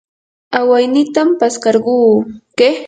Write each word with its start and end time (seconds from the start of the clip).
awaynitam 0.59 1.27
paskarquu. 1.39 1.95